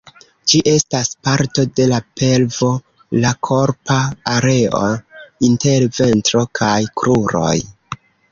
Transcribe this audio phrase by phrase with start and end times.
[0.51, 2.69] Ĝi estas parto de la pelvo,
[3.25, 3.99] la korpa
[4.37, 4.81] areo
[5.49, 7.55] inter ventro kaj kruroj.